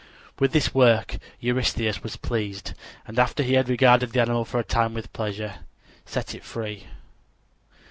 With 0.39 0.51
this 0.51 0.73
work 0.73 1.19
Eurystheus 1.39 2.01
was 2.01 2.17
pleased, 2.17 2.73
and 3.05 3.19
after 3.19 3.43
he 3.43 3.53
had 3.53 3.69
regarded 3.69 4.13
the 4.13 4.21
animal 4.21 4.45
for 4.45 4.59
a 4.59 4.63
time 4.63 4.95
with 4.95 5.13
pleasure, 5.13 5.59
set 6.07 6.33
it 6.33 6.43
free. 6.43 6.87